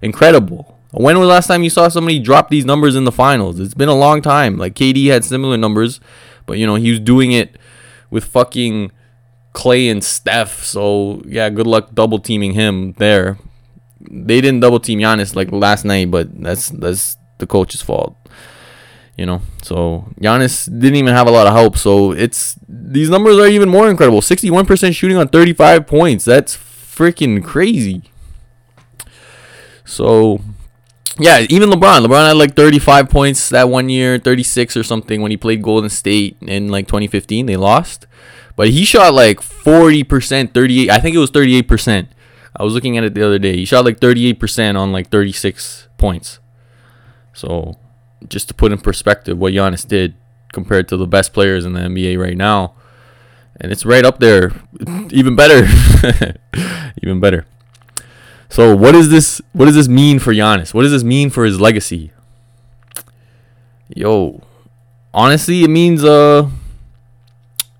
Incredible. 0.00 0.73
When 0.96 1.18
was 1.18 1.26
the 1.26 1.32
last 1.32 1.48
time 1.48 1.64
you 1.64 1.70
saw 1.70 1.88
somebody 1.88 2.20
drop 2.20 2.50
these 2.50 2.64
numbers 2.64 2.94
in 2.94 3.04
the 3.04 3.12
finals? 3.12 3.58
It's 3.58 3.74
been 3.74 3.88
a 3.88 3.96
long 3.96 4.22
time. 4.22 4.56
Like 4.56 4.74
KD 4.74 5.06
had 5.06 5.24
similar 5.24 5.56
numbers, 5.56 6.00
but 6.46 6.58
you 6.58 6.66
know, 6.66 6.76
he 6.76 6.90
was 6.90 7.00
doing 7.00 7.32
it 7.32 7.56
with 8.10 8.24
fucking 8.24 8.92
Clay 9.52 9.88
and 9.88 10.04
Steph. 10.04 10.62
So 10.62 11.20
yeah, 11.26 11.50
good 11.50 11.66
luck 11.66 11.94
double 11.94 12.20
teaming 12.20 12.52
him 12.52 12.92
there. 12.98 13.38
They 14.00 14.40
didn't 14.40 14.60
double 14.60 14.78
team 14.78 15.00
Giannis 15.00 15.34
like 15.34 15.50
last 15.50 15.84
night, 15.84 16.12
but 16.12 16.40
that's 16.40 16.68
that's 16.68 17.16
the 17.38 17.46
coach's 17.46 17.82
fault. 17.82 18.16
You 19.16 19.26
know, 19.26 19.42
so 19.62 20.12
Giannis 20.20 20.66
didn't 20.66 20.96
even 20.96 21.14
have 21.14 21.26
a 21.26 21.30
lot 21.30 21.46
of 21.46 21.54
help. 21.54 21.76
So 21.76 22.12
it's 22.12 22.56
these 22.68 23.10
numbers 23.10 23.38
are 23.38 23.48
even 23.48 23.68
more 23.68 23.90
incredible. 23.90 24.20
61% 24.20 24.94
shooting 24.94 25.16
on 25.16 25.28
35 25.28 25.86
points. 25.86 26.24
That's 26.24 26.56
freaking 26.56 27.42
crazy. 27.44 28.02
So 29.84 30.40
yeah, 31.18 31.46
even 31.48 31.70
LeBron. 31.70 32.04
LeBron 32.04 32.28
had 32.28 32.36
like 32.36 32.54
35 32.54 33.08
points 33.08 33.48
that 33.50 33.68
one 33.68 33.88
year, 33.88 34.18
36 34.18 34.76
or 34.76 34.82
something 34.82 35.22
when 35.22 35.30
he 35.30 35.36
played 35.36 35.62
Golden 35.62 35.90
State 35.90 36.36
in 36.40 36.68
like 36.68 36.86
2015. 36.86 37.46
They 37.46 37.56
lost. 37.56 38.06
But 38.56 38.70
he 38.70 38.84
shot 38.84 39.14
like 39.14 39.40
40%, 39.40 40.54
38. 40.54 40.90
I 40.90 40.98
think 40.98 41.14
it 41.14 41.18
was 41.18 41.30
38%. 41.30 42.08
I 42.56 42.62
was 42.62 42.74
looking 42.74 42.96
at 42.96 43.04
it 43.04 43.14
the 43.14 43.24
other 43.24 43.38
day. 43.38 43.56
He 43.56 43.64
shot 43.64 43.84
like 43.84 43.98
38% 44.00 44.78
on 44.78 44.92
like 44.92 45.10
36 45.10 45.88
points. 45.98 46.38
So, 47.32 47.78
just 48.28 48.48
to 48.48 48.54
put 48.54 48.72
in 48.72 48.78
perspective 48.78 49.36
what 49.38 49.52
Giannis 49.52 49.86
did 49.86 50.14
compared 50.52 50.88
to 50.88 50.96
the 50.96 51.06
best 51.06 51.32
players 51.32 51.64
in 51.64 51.72
the 51.72 51.80
NBA 51.80 52.18
right 52.18 52.36
now. 52.36 52.74
And 53.60 53.72
it's 53.72 53.84
right 53.84 54.04
up 54.04 54.20
there. 54.20 54.52
Even 55.10 55.36
better. 55.36 55.66
Even 57.02 57.20
better. 57.20 57.46
So, 58.54 58.76
what 58.76 58.94
is 58.94 59.10
this 59.10 59.42
what 59.52 59.64
does 59.64 59.74
this 59.74 59.88
mean 59.88 60.20
for 60.20 60.32
Giannis? 60.32 60.72
What 60.72 60.82
does 60.82 60.92
this 60.92 61.02
mean 61.02 61.28
for 61.28 61.44
his 61.44 61.60
legacy? 61.60 62.12
Yo, 63.88 64.42
honestly, 65.12 65.64
it 65.64 65.70
means 65.70 66.04
uh 66.04 66.48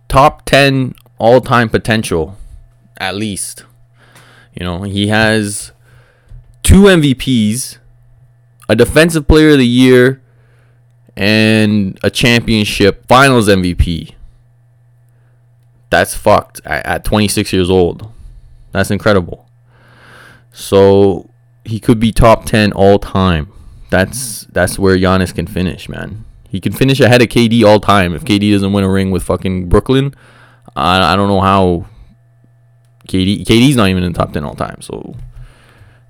top 0.08 0.44
10 0.46 0.96
all 1.18 1.40
time 1.40 1.68
potential, 1.68 2.36
at 2.96 3.14
least. 3.14 3.64
You 4.52 4.66
know, 4.66 4.82
he 4.82 5.06
has 5.06 5.70
two 6.64 6.82
MVPs, 6.82 7.78
a 8.68 8.74
Defensive 8.74 9.28
Player 9.28 9.50
of 9.50 9.58
the 9.58 9.68
Year, 9.68 10.20
and 11.16 12.00
a 12.02 12.10
championship 12.10 13.06
finals 13.06 13.46
MVP. 13.46 14.16
That's 15.90 16.16
fucked 16.16 16.62
at, 16.64 16.84
at 16.84 17.04
26 17.04 17.52
years 17.52 17.70
old. 17.70 18.10
That's 18.72 18.90
incredible. 18.90 19.44
So 20.54 21.28
he 21.64 21.80
could 21.80 21.98
be 21.98 22.12
top 22.12 22.46
10 22.46 22.72
all 22.72 22.98
time. 22.98 23.52
That's 23.90 24.44
that's 24.46 24.78
where 24.78 24.96
Giannis 24.96 25.34
can 25.34 25.46
finish, 25.46 25.88
man. 25.88 26.24
He 26.48 26.60
can 26.60 26.72
finish 26.72 27.00
ahead 27.00 27.20
of 27.20 27.28
KD 27.28 27.64
all 27.64 27.80
time 27.80 28.14
if 28.14 28.24
KD 28.24 28.52
doesn't 28.52 28.72
win 28.72 28.84
a 28.84 28.88
ring 28.88 29.10
with 29.10 29.24
fucking 29.24 29.68
Brooklyn. 29.68 30.14
I, 30.76 31.12
I 31.12 31.16
don't 31.16 31.28
know 31.28 31.40
how 31.40 31.86
KD 33.08 33.44
KD's 33.44 33.76
not 33.76 33.88
even 33.88 34.04
in 34.04 34.12
the 34.12 34.18
top 34.18 34.32
ten 34.32 34.44
all 34.44 34.54
time. 34.54 34.80
So 34.80 35.16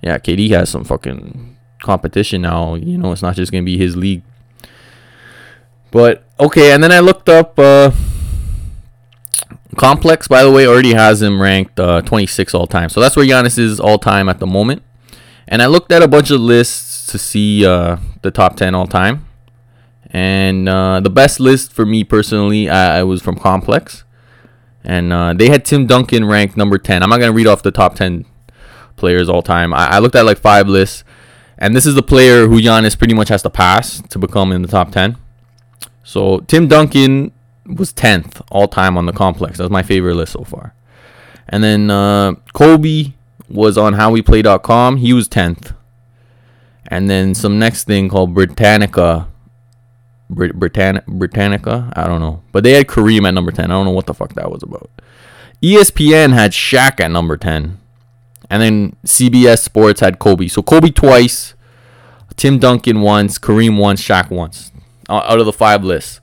yeah, 0.03 0.19
KD 0.19 0.51
has 0.51 0.69
some 0.69 0.85
fucking 0.85 1.57
competition 1.81 2.43
now. 2.43 2.75
You 2.75 2.99
know, 2.99 3.13
it's 3.13 3.23
not 3.23 3.37
just 3.37 3.51
gonna 3.51 3.65
be 3.65 3.79
his 3.79 3.97
league. 3.97 4.23
But 5.91 6.25
okay, 6.39 6.73
and 6.73 6.83
then 6.83 6.93
I 6.93 7.01
looked 7.01 7.29
up 7.29 7.59
uh, 7.59 7.91
Complex. 9.75 10.29
By 10.29 10.43
the 10.43 10.51
way, 10.51 10.67
already 10.67 10.95
has 10.95 11.23
him 11.23 11.41
ranked 11.41 11.79
uh, 11.79 12.03
26 12.03 12.55
all 12.55 12.67
time. 12.67 12.89
So 12.89 13.01
that's 13.01 13.17
where 13.17 13.27
Giannis 13.27 13.59
is 13.59 13.81
all 13.81 13.99
time 13.99 14.29
at 14.29 14.41
the 14.41 14.47
moment. 14.47 14.83
And 15.47 15.61
I 15.61 15.67
looked 15.67 15.93
at 15.93 16.03
a 16.03 16.09
bunch 16.09 16.31
of 16.31 16.41
lists 16.41 17.07
to 17.13 17.19
see 17.19 17.67
uh, 17.67 17.99
the 18.23 18.31
top 18.31 18.57
10 18.57 18.75
all 18.75 18.87
time. 18.87 19.27
And 20.15 20.69
uh, 20.69 21.01
the 21.01 21.11
best 21.11 21.41
list 21.41 21.73
for 21.73 21.85
me 21.85 22.05
personally, 22.05 22.71
I, 22.71 23.01
I 23.01 23.03
was 23.03 23.21
from 23.21 23.37
Complex, 23.37 24.05
and 24.85 25.13
uh, 25.13 25.35
they 25.35 25.49
had 25.49 25.65
Tim 25.65 25.89
Duncan 25.89 26.25
ranked 26.25 26.57
number 26.57 26.79
ten. 26.79 27.03
I'm 27.03 27.11
not 27.11 27.19
gonna 27.19 27.33
read 27.33 27.49
off 27.49 27.65
the 27.65 27.73
top 27.73 27.97
ten 27.97 28.25
players 28.95 29.29
all 29.29 29.43
time. 29.43 29.75
I, 29.75 29.97
I 29.97 29.99
looked 29.99 30.15
at 30.15 30.25
like 30.25 30.39
five 30.39 30.69
lists, 30.69 31.03
and 31.59 31.75
this 31.75 31.85
is 31.85 31.97
the 31.97 32.03
player 32.03 32.47
who 32.47 32.61
Giannis 32.61 32.97
pretty 32.97 33.13
much 33.13 33.29
has 33.29 33.43
to 33.43 33.51
pass 33.51 34.01
to 34.03 34.19
become 34.21 34.53
in 34.53 34.63
the 34.63 34.69
top 34.69 34.93
ten. 34.93 35.17
So 36.05 36.39
Tim 36.47 36.69
Duncan 36.69 37.33
was 37.67 37.93
10th 37.93 38.43
all 38.51 38.69
time 38.69 38.97
on 38.99 39.07
the 39.07 39.13
complex. 39.13 39.59
That 39.59 39.65
was 39.65 39.71
my 39.71 39.83
favorite 39.83 40.15
list 40.15 40.33
so 40.33 40.45
far. 40.45 40.75
And 41.49 41.63
then 41.63 41.91
uh, 41.91 42.35
Kobe 42.53 43.13
was 43.49 43.77
on 43.79 43.95
howweplay.com. 43.95 44.97
He 44.99 45.13
was 45.13 45.29
10th. 45.29 45.75
And 46.89 47.09
then 47.09 47.35
some 47.35 47.59
next 47.59 47.85
thing 47.85 48.09
called 48.09 48.35
Britannica. 48.35 49.29
Brit- 50.31 50.59
Britann- 50.59 51.05
Britannica? 51.07 51.93
I 51.95 52.07
don't 52.07 52.21
know. 52.21 52.43
But 52.53 52.65
they 52.65 52.73
had 52.73 52.87
Kareem 52.87 53.27
at 53.27 53.35
number 53.35 53.53
10. 53.53 53.67
I 53.67 53.69
don't 53.69 53.85
know 53.85 53.91
what 53.93 54.07
the 54.07 54.15
fuck 54.15 54.35
that 54.35 54.51
was 54.51 54.63
about. 54.63 54.91
ESPN 55.63 56.33
had 56.33 56.53
Shaq 56.53 57.01
at 57.01 57.11
number 57.11 57.37
10. 57.37 57.79
And 58.51 58.63
then 58.63 58.97
CBS 59.07 59.61
Sports 59.61 60.01
had 60.01 60.19
Kobe. 60.19 60.49
So 60.49 60.63
Kobe 60.63 60.91
twice, 60.91 61.55
Tim 62.37 62.59
Duncan 62.59 63.01
once, 63.01 63.39
Kareem 63.39 63.79
once, 63.79 64.03
Shaq 64.03 64.31
once. 64.31 64.71
Out 65.09 65.39
of 65.39 65.47
the 65.47 65.53
five 65.53 65.85
lists. 65.85 66.21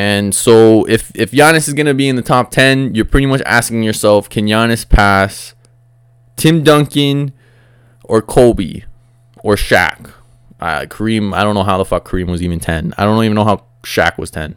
And 0.00 0.34
so 0.34 0.86
if 0.86 1.12
if 1.14 1.30
Giannis 1.30 1.68
is 1.68 1.74
gonna 1.74 1.92
be 1.92 2.08
in 2.08 2.16
the 2.16 2.22
top 2.22 2.50
ten, 2.50 2.94
you're 2.94 3.04
pretty 3.04 3.26
much 3.26 3.42
asking 3.44 3.82
yourself, 3.82 4.30
can 4.30 4.46
Giannis 4.46 4.88
pass 4.88 5.54
Tim 6.36 6.64
Duncan 6.64 7.32
or 8.04 8.22
Kobe 8.22 8.84
or 9.44 9.56
Shaq? 9.56 10.10
Uh, 10.58 10.86
Kareem, 10.86 11.34
I 11.34 11.44
don't 11.44 11.54
know 11.54 11.64
how 11.64 11.76
the 11.76 11.84
fuck 11.84 12.08
Kareem 12.08 12.30
was 12.30 12.42
even 12.42 12.60
ten. 12.60 12.94
I 12.96 13.04
don't 13.04 13.22
even 13.24 13.34
know 13.34 13.44
how 13.44 13.66
Shaq 13.82 14.16
was 14.16 14.30
ten. 14.30 14.56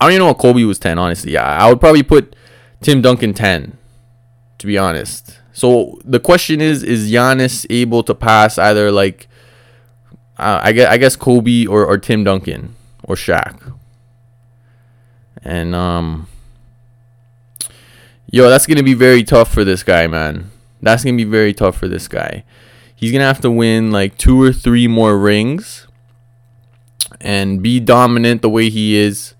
I 0.00 0.06
don't 0.06 0.12
even 0.12 0.20
know 0.20 0.28
how 0.28 0.40
Kobe 0.46 0.64
was 0.64 0.78
ten. 0.78 0.98
Honestly, 0.98 1.32
yeah, 1.32 1.44
I 1.44 1.68
would 1.68 1.78
probably 1.78 2.02
put 2.02 2.34
Tim 2.80 3.02
Duncan 3.02 3.34
ten. 3.34 3.76
To 4.58 4.66
be 4.66 4.78
honest, 4.78 5.40
so 5.52 5.98
the 6.06 6.20
question 6.20 6.62
is: 6.62 6.82
Is 6.82 7.12
Giannis 7.12 7.66
able 7.68 8.02
to 8.04 8.14
pass 8.14 8.56
either 8.56 8.90
like, 8.90 9.28
uh, 10.38 10.60
I 10.62 10.72
guess 10.72 10.88
I 10.88 10.96
guess 10.96 11.16
Kobe 11.16 11.66
or 11.66 11.84
or 11.84 11.98
Tim 11.98 12.24
Duncan 12.24 12.74
or 13.02 13.14
Shaq? 13.14 13.74
And 15.44 15.74
um 15.74 16.26
Yo, 18.30 18.50
that's 18.50 18.66
gonna 18.66 18.82
be 18.82 18.94
very 18.94 19.22
tough 19.22 19.52
for 19.52 19.62
this 19.62 19.84
guy, 19.84 20.08
man. 20.08 20.50
That's 20.82 21.04
gonna 21.04 21.16
be 21.16 21.22
very 21.22 21.54
tough 21.54 21.76
for 21.76 21.86
this 21.86 22.08
guy. 22.08 22.42
He's 22.92 23.12
gonna 23.12 23.24
have 23.24 23.40
to 23.42 23.50
win 23.50 23.92
like 23.92 24.18
two 24.18 24.42
or 24.42 24.52
three 24.52 24.88
more 24.88 25.16
rings 25.16 25.86
and 27.20 27.62
be 27.62 27.78
dominant 27.78 28.42
the 28.42 28.50
way 28.50 28.70
he 28.70 28.96
is. 28.96 29.34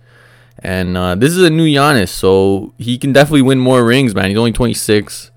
And 0.60 0.96
uh, 0.96 1.16
this 1.16 1.32
is 1.32 1.42
a 1.42 1.50
new 1.50 1.66
Giannis, 1.66 2.10
so 2.10 2.72
he 2.78 2.96
can 2.96 3.12
definitely 3.12 3.42
win 3.42 3.58
more 3.58 3.84
rings, 3.84 4.14
man. 4.14 4.28
He's 4.28 4.38
only 4.38 4.52
26. 4.52 5.30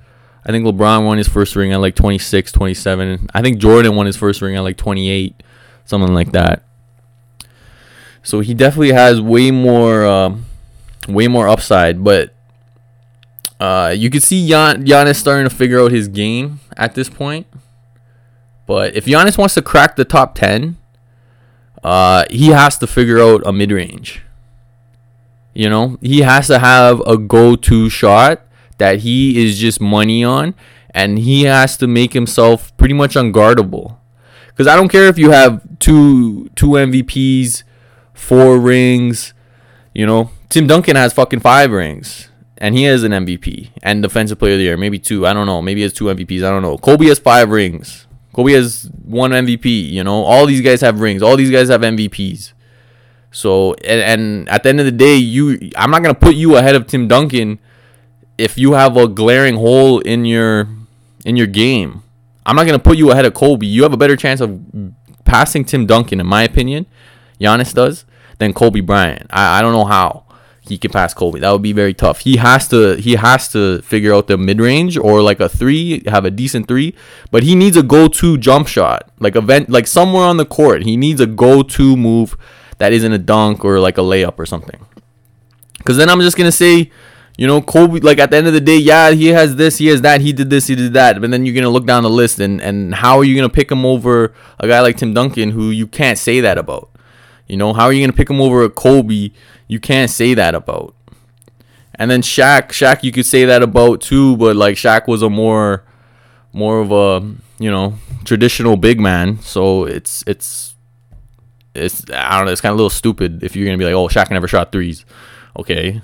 I 0.45 0.51
think 0.51 0.63
LeBron 0.63 1.03
won 1.03 1.17
his 1.17 1.27
first 1.27 1.55
ring 1.55 1.73
at 1.73 1.81
like 1.81 1.95
26, 1.95 2.51
27. 2.51 3.27
I 3.33 3.41
think 3.41 3.57
Jordan 3.57 3.95
won 3.95 4.05
his 4.05 4.15
first 4.15 4.41
ring 4.41 4.55
at 4.55 4.61
like 4.61 4.77
28, 4.77 5.41
something 5.83 6.13
like 6.13 6.31
that. 6.31 6.63
So 8.21 8.39
he 8.41 8.53
definitely 8.53 8.91
has 8.91 9.19
way 9.19 9.51
more. 9.51 10.05
Uh, 10.05 10.35
way 11.07 11.27
more 11.27 11.47
upside. 11.47 12.03
But 12.03 12.33
uh, 13.59 13.93
you 13.95 14.09
can 14.09 14.21
see 14.21 14.47
Gian- 14.47 14.85
Giannis 14.85 15.15
starting 15.15 15.47
to 15.49 15.55
figure 15.55 15.79
out 15.79 15.91
his 15.91 16.07
game 16.07 16.59
at 16.75 16.95
this 16.95 17.09
point. 17.09 17.47
But 18.65 18.95
if 18.95 19.05
Giannis 19.05 19.37
wants 19.37 19.53
to 19.55 19.61
crack 19.61 19.95
the 19.95 20.05
top 20.05 20.35
10, 20.35 20.77
uh, 21.83 22.25
he 22.29 22.47
has 22.47 22.77
to 22.79 22.87
figure 22.87 23.19
out 23.19 23.41
a 23.45 23.53
mid 23.53 23.71
range. 23.71 24.21
You 25.53 25.69
know, 25.69 25.97
he 26.01 26.21
has 26.21 26.47
to 26.47 26.59
have 26.59 26.99
a 27.07 27.17
go 27.17 27.55
to 27.55 27.89
shot 27.89 28.41
that 28.77 28.99
he 28.99 29.43
is 29.43 29.57
just 29.57 29.81
money 29.81 30.23
on, 30.23 30.53
and 30.91 31.17
he 31.17 31.43
has 31.43 31.77
to 31.77 31.87
make 31.87 32.13
himself 32.13 32.75
pretty 32.77 32.93
much 32.93 33.15
unguardable. 33.15 33.97
Because 34.47 34.67
I 34.67 34.75
don't 34.75 34.89
care 34.89 35.07
if 35.07 35.17
you 35.17 35.31
have 35.31 35.61
two 35.79 36.49
two 36.49 36.71
MVPs, 36.71 37.63
four 38.13 38.59
rings, 38.59 39.33
you 39.93 40.05
know, 40.05 40.29
Tim 40.49 40.67
Duncan 40.67 40.95
has 40.95 41.13
fucking 41.13 41.41
five 41.41 41.71
rings, 41.71 42.29
and 42.57 42.75
he 42.75 42.83
has 42.83 43.03
an 43.03 43.11
MVP 43.11 43.71
and 43.83 44.01
Defensive 44.01 44.39
Player 44.39 44.53
of 44.53 44.59
the 44.59 44.63
Year, 44.63 44.77
maybe 44.77 44.97
two. 44.97 45.27
I 45.27 45.33
don't 45.33 45.45
know. 45.45 45.61
Maybe 45.61 45.79
he 45.79 45.83
has 45.83 45.93
two 45.93 46.05
MVPs. 46.05 46.37
I 46.37 46.49
don't 46.49 46.61
know. 46.61 46.77
Kobe 46.77 47.05
has 47.07 47.19
five 47.19 47.49
rings. 47.49 48.07
Kobe 48.33 48.53
has 48.53 48.89
one 49.03 49.31
MVP. 49.31 49.89
You 49.89 50.03
know, 50.03 50.23
all 50.23 50.45
these 50.45 50.61
guys 50.61 50.81
have 50.81 50.99
rings. 51.01 51.21
All 51.21 51.35
these 51.35 51.51
guys 51.51 51.69
have 51.69 51.81
MVPs. 51.81 52.53
So, 53.31 53.73
and, 53.85 54.01
and 54.01 54.49
at 54.49 54.63
the 54.63 54.69
end 54.69 54.79
of 54.79 54.85
the 54.85 54.91
day, 54.91 55.17
you, 55.17 55.71
I'm 55.75 55.91
not 55.91 56.01
gonna 56.01 56.15
put 56.15 56.35
you 56.35 56.55
ahead 56.55 56.75
of 56.75 56.87
Tim 56.87 57.07
Duncan 57.07 57.59
if 58.37 58.57
you 58.57 58.73
have 58.73 58.95
a 58.95 59.07
glaring 59.07 59.55
hole 59.55 59.99
in 59.99 60.23
your 60.23 60.67
in 61.25 61.35
your 61.35 61.47
game. 61.47 62.03
I'm 62.45 62.55
not 62.55 62.65
gonna 62.65 62.79
put 62.79 62.97
you 62.97 63.11
ahead 63.11 63.25
of 63.25 63.33
Kobe. 63.33 63.65
You 63.65 63.83
have 63.83 63.91
a 63.93 63.97
better 63.97 64.15
chance 64.15 64.39
of 64.39 64.61
passing 65.25 65.65
Tim 65.65 65.85
Duncan, 65.85 66.21
in 66.21 66.25
my 66.25 66.43
opinion. 66.43 66.85
Giannis 67.39 67.73
does 67.73 68.05
than 68.37 68.53
Kobe 68.53 68.79
Bryant. 68.79 69.27
I, 69.29 69.59
I 69.59 69.61
don't 69.61 69.73
know 69.73 69.85
how 69.85 70.23
he 70.67 70.77
can 70.77 70.91
pass 70.91 71.13
Kobe. 71.13 71.39
That 71.39 71.51
would 71.51 71.61
be 71.61 71.73
very 71.73 71.93
tough. 71.93 72.19
He 72.19 72.37
has 72.37 72.67
to 72.69 72.95
he 72.95 73.15
has 73.15 73.47
to 73.49 73.81
figure 73.81 74.13
out 74.13 74.27
the 74.27 74.37
mid 74.37 74.59
range 74.59 74.97
or 74.97 75.21
like 75.21 75.39
a 75.39 75.49
three, 75.49 76.03
have 76.07 76.25
a 76.25 76.31
decent 76.31 76.67
three. 76.67 76.95
But 77.31 77.43
he 77.43 77.55
needs 77.55 77.77
a 77.77 77.83
go 77.83 78.07
to 78.07 78.37
jump 78.37 78.67
shot, 78.67 79.09
like 79.19 79.35
event, 79.35 79.69
like 79.69 79.87
somewhere 79.87 80.25
on 80.25 80.37
the 80.37 80.45
court. 80.45 80.83
He 80.83 80.97
needs 80.97 81.21
a 81.21 81.27
go 81.27 81.63
to 81.63 81.97
move 81.97 82.37
that 82.77 82.93
isn't 82.93 83.11
a 83.11 83.17
dunk 83.17 83.65
or 83.65 83.79
like 83.79 83.97
a 83.97 84.01
layup 84.01 84.37
or 84.37 84.45
something. 84.45 84.85
Because 85.77 85.97
then 85.97 86.09
I'm 86.09 86.19
just 86.21 86.37
gonna 86.37 86.51
say, 86.51 86.91
you 87.37 87.47
know, 87.47 87.61
Kobe. 87.61 87.99
Like 87.99 88.19
at 88.19 88.31
the 88.31 88.37
end 88.37 88.47
of 88.47 88.53
the 88.53 88.61
day, 88.61 88.77
yeah, 88.77 89.11
he 89.11 89.27
has 89.27 89.55
this, 89.55 89.77
he 89.77 89.87
has 89.87 90.01
that, 90.01 90.21
he 90.21 90.33
did 90.33 90.49
this, 90.49 90.67
he 90.67 90.75
did 90.75 90.93
that. 90.93 91.21
But 91.21 91.31
then 91.31 91.45
you're 91.45 91.55
gonna 91.55 91.69
look 91.69 91.85
down 91.85 92.03
the 92.03 92.09
list 92.09 92.39
and 92.39 92.61
and 92.61 92.93
how 92.95 93.17
are 93.17 93.23
you 93.23 93.35
gonna 93.35 93.49
pick 93.49 93.71
him 93.71 93.85
over 93.85 94.33
a 94.59 94.67
guy 94.67 94.81
like 94.81 94.97
Tim 94.97 95.13
Duncan 95.13 95.51
who 95.51 95.69
you 95.69 95.87
can't 95.87 96.17
say 96.17 96.41
that 96.41 96.57
about? 96.57 96.89
You 97.47 97.57
know, 97.57 97.73
how 97.73 97.85
are 97.85 97.93
you 97.93 98.05
gonna 98.05 98.15
pick 98.15 98.29
him 98.29 98.41
over 98.41 98.63
a 98.63 98.69
Kobe? 98.69 99.31
You 99.67 99.79
can't 99.79 100.09
say 100.09 100.33
that 100.33 100.55
about. 100.55 100.93
And 101.95 102.11
then 102.11 102.21
Shaq, 102.21 102.69
Shaq, 102.69 103.03
you 103.03 103.11
could 103.11 103.25
say 103.25 103.45
that 103.45 103.63
about 103.63 104.01
too, 104.01 104.37
but 104.37 104.55
like 104.55 104.75
Shaq 104.75 105.07
was 105.07 105.21
a 105.21 105.29
more, 105.29 105.83
more 106.53 106.79
of 106.79 106.91
a 106.91 107.25
you 107.59 107.71
know 107.71 107.95
traditional 108.25 108.77
big 108.77 108.99
man. 108.99 109.39
So 109.41 109.85
it's 109.85 110.23
it's 110.27 110.75
it's 111.73 112.03
I 112.11 112.37
don't 112.37 112.45
know. 112.45 112.51
It's 112.51 112.61
kind 112.61 112.71
of 112.71 112.75
a 112.75 112.81
little 112.81 112.89
stupid 112.89 113.43
if 113.43 113.55
you're 113.55 113.65
gonna 113.65 113.77
be 113.77 113.85
like, 113.85 113.93
oh, 113.93 114.07
Shaq 114.07 114.29
never 114.29 114.47
shot 114.47 114.71
threes. 114.71 115.05
Okay, 115.57 116.01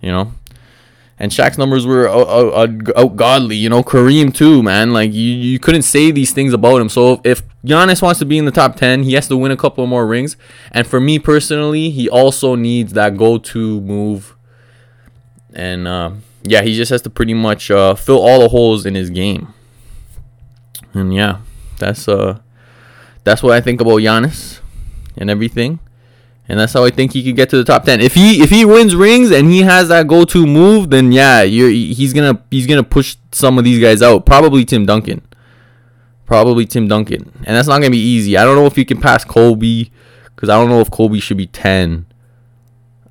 you 0.00 0.10
know 0.10 0.32
and 1.18 1.30
Shaq's 1.30 1.58
numbers 1.58 1.86
were 1.86 2.08
out, 2.08 2.28
out, 2.28 2.96
out, 2.96 3.16
godly. 3.16 3.56
You 3.56 3.68
know, 3.68 3.82
Kareem 3.82 4.34
too, 4.34 4.62
man. 4.62 4.92
Like 4.92 5.12
you, 5.12 5.32
you 5.32 5.58
couldn't 5.58 5.82
say 5.82 6.10
these 6.10 6.32
things 6.32 6.52
about 6.52 6.80
him. 6.80 6.88
So 6.88 7.20
if, 7.24 7.42
Giannis 7.64 8.02
wants 8.02 8.18
to 8.18 8.26
be 8.26 8.36
in 8.36 8.44
the 8.44 8.50
top 8.50 8.76
ten, 8.76 9.04
he 9.04 9.14
has 9.14 9.28
to 9.28 9.36
win 9.36 9.52
a 9.52 9.56
couple 9.56 9.86
more 9.86 10.06
rings. 10.06 10.36
And 10.72 10.86
for 10.86 11.00
me 11.00 11.18
personally, 11.18 11.90
he 11.90 12.08
also 12.08 12.56
needs 12.56 12.92
that 12.94 13.16
go-to 13.16 13.80
move. 13.80 14.34
And 15.54 15.86
uh, 15.86 16.12
yeah, 16.42 16.62
he 16.62 16.74
just 16.74 16.90
has 16.90 17.02
to 17.02 17.10
pretty 17.10 17.34
much 17.34 17.70
uh, 17.70 17.94
fill 17.94 18.20
all 18.20 18.40
the 18.40 18.48
holes 18.48 18.84
in 18.84 18.94
his 18.94 19.08
game. 19.08 19.54
And 20.92 21.14
yeah, 21.14 21.38
that's 21.78 22.08
uh, 22.08 22.40
that's 23.22 23.42
what 23.42 23.52
I 23.52 23.60
think 23.60 23.80
about 23.80 24.00
Giannis 24.00 24.60
and 25.16 25.30
everything 25.30 25.78
and 26.48 26.58
that's 26.58 26.72
how 26.72 26.84
I 26.84 26.90
think 26.90 27.12
he 27.12 27.24
could 27.24 27.36
get 27.36 27.48
to 27.50 27.56
the 27.56 27.64
top 27.64 27.84
ten. 27.84 28.00
If 28.00 28.14
he 28.14 28.42
if 28.42 28.50
he 28.50 28.64
wins 28.64 28.94
rings 28.94 29.30
and 29.30 29.48
he 29.50 29.62
has 29.62 29.88
that 29.88 30.06
go 30.06 30.24
to 30.26 30.46
move, 30.46 30.90
then 30.90 31.10
yeah, 31.12 31.42
you're 31.42 31.70
he's 31.70 32.12
gonna 32.12 32.42
he's 32.50 32.66
gonna 32.66 32.84
push 32.84 33.16
some 33.32 33.58
of 33.58 33.64
these 33.64 33.80
guys 33.80 34.02
out. 34.02 34.26
Probably 34.26 34.64
Tim 34.64 34.84
Duncan. 34.86 35.22
Probably 36.26 36.66
Tim 36.66 36.88
Duncan, 36.88 37.32
and 37.44 37.56
that's 37.56 37.68
not 37.68 37.78
gonna 37.78 37.90
be 37.90 37.98
easy. 37.98 38.36
I 38.36 38.44
don't 38.44 38.56
know 38.56 38.66
if 38.66 38.76
he 38.76 38.84
can 38.84 39.00
pass 39.00 39.24
Kobe, 39.24 39.90
because 40.34 40.48
I 40.48 40.56
don't 40.58 40.68
know 40.68 40.80
if 40.80 40.90
Kobe 40.90 41.18
should 41.18 41.36
be 41.36 41.46
ten. 41.46 42.06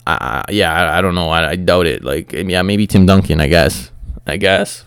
Uh, 0.06 0.44
yeah, 0.50 0.74
I, 0.74 0.98
I 0.98 1.02
don't 1.02 1.16
know. 1.16 1.30
I, 1.30 1.52
I 1.52 1.56
doubt 1.56 1.86
it. 1.86 2.04
Like 2.04 2.34
yeah, 2.34 2.62
maybe 2.62 2.88
Tim 2.88 3.06
Duncan. 3.06 3.40
I 3.40 3.48
guess. 3.48 3.92
I 4.26 4.38
guess. 4.38 4.86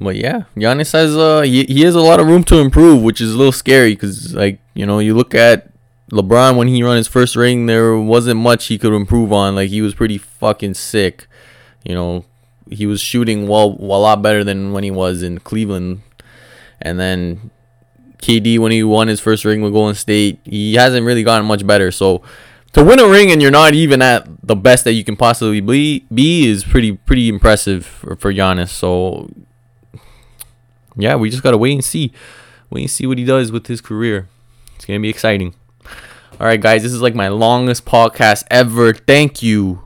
But 0.00 0.16
yeah, 0.16 0.42
Giannis 0.56 0.92
has 0.92 1.16
uh 1.16 1.42
he, 1.42 1.64
he 1.64 1.82
has 1.82 1.94
a 1.94 2.00
lot 2.00 2.20
of 2.20 2.26
room 2.26 2.44
to 2.44 2.58
improve, 2.58 3.02
which 3.02 3.20
is 3.20 3.34
a 3.34 3.36
little 3.36 3.52
scary 3.52 3.92
because 3.92 4.34
like 4.34 4.60
you 4.74 4.86
know 4.86 4.98
you 4.98 5.14
look 5.14 5.34
at 5.34 5.70
LeBron 6.10 6.56
when 6.56 6.68
he 6.68 6.82
run 6.82 6.96
his 6.96 7.08
first 7.08 7.34
ring, 7.34 7.66
there 7.66 7.96
wasn't 7.96 8.40
much 8.40 8.66
he 8.66 8.78
could 8.78 8.92
improve 8.92 9.32
on. 9.32 9.54
Like 9.54 9.70
he 9.70 9.80
was 9.80 9.94
pretty 9.94 10.18
fucking 10.18 10.74
sick. 10.74 11.26
You 11.84 11.94
know, 11.94 12.24
he 12.70 12.86
was 12.86 13.00
shooting 13.00 13.48
well, 13.48 13.76
a 13.80 13.84
lot 13.98 14.22
better 14.22 14.44
than 14.44 14.72
when 14.72 14.84
he 14.84 14.90
was 14.90 15.22
in 15.22 15.38
Cleveland. 15.40 16.02
And 16.80 17.00
then 17.00 17.50
KD 18.18 18.58
when 18.58 18.72
he 18.72 18.82
won 18.82 19.08
his 19.08 19.20
first 19.20 19.44
ring 19.44 19.62
with 19.62 19.72
Golden 19.72 19.94
State, 19.94 20.40
he 20.44 20.74
hasn't 20.74 21.06
really 21.06 21.22
gotten 21.22 21.46
much 21.46 21.66
better. 21.66 21.90
So 21.90 22.22
to 22.74 22.84
win 22.84 22.98
a 23.00 23.06
ring 23.06 23.30
and 23.30 23.40
you're 23.40 23.50
not 23.50 23.74
even 23.74 24.02
at 24.02 24.26
the 24.46 24.56
best 24.56 24.84
that 24.84 24.92
you 24.92 25.04
can 25.04 25.16
possibly 25.16 25.60
be, 25.60 26.04
be 26.12 26.46
is 26.46 26.64
pretty 26.64 26.92
pretty 26.92 27.28
impressive 27.28 27.86
for, 27.86 28.16
for 28.16 28.32
Giannis. 28.32 28.68
So 28.68 29.30
yeah, 30.96 31.16
we 31.16 31.30
just 31.30 31.42
gotta 31.42 31.58
wait 31.58 31.72
and 31.72 31.84
see, 31.84 32.12
wait 32.70 32.82
and 32.82 32.90
see 32.90 33.06
what 33.06 33.18
he 33.18 33.24
does 33.24 33.50
with 33.50 33.66
his 33.68 33.80
career. 33.80 34.28
It's 34.76 34.84
gonna 34.84 35.00
be 35.00 35.08
exciting. 35.08 35.54
All 36.40 36.48
right, 36.48 36.60
guys, 36.60 36.82
this 36.82 36.92
is 36.92 37.00
like 37.00 37.14
my 37.14 37.28
longest 37.28 37.84
podcast 37.84 38.44
ever. 38.50 38.92
Thank 38.92 39.42
you 39.42 39.82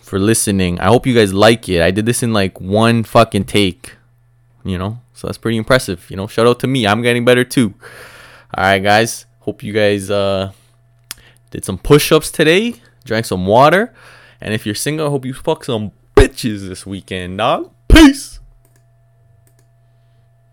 for 0.00 0.18
listening. 0.18 0.80
I 0.80 0.86
hope 0.86 1.06
you 1.06 1.14
guys 1.14 1.32
like 1.32 1.68
it. 1.68 1.82
I 1.82 1.90
did 1.90 2.06
this 2.06 2.22
in 2.22 2.32
like 2.32 2.60
one 2.60 3.04
fucking 3.04 3.44
take, 3.44 3.96
you 4.64 4.78
know, 4.78 4.98
so 5.12 5.26
that's 5.26 5.38
pretty 5.38 5.58
impressive. 5.58 6.10
You 6.10 6.16
know, 6.16 6.26
shout 6.26 6.46
out 6.46 6.58
to 6.60 6.66
me. 6.66 6.86
I'm 6.86 7.02
getting 7.02 7.24
better 7.24 7.44
too. 7.44 7.74
All 8.54 8.64
right, 8.64 8.82
guys. 8.82 9.26
Hope 9.40 9.62
you 9.62 9.72
guys 9.72 10.10
uh 10.10 10.52
Did 11.50 11.64
some 11.64 11.78
push 11.78 12.12
ups 12.12 12.30
today. 12.30 12.74
Drank 13.04 13.26
some 13.26 13.46
water. 13.46 13.94
And 14.40 14.54
if 14.54 14.64
you're 14.64 14.74
single, 14.74 15.06
I 15.06 15.10
hope 15.10 15.26
you 15.26 15.34
fuck 15.34 15.64
some 15.64 15.92
bitches 16.16 16.66
this 16.66 16.86
weekend, 16.86 17.38
dog. 17.38 17.70
Peace. 17.88 18.39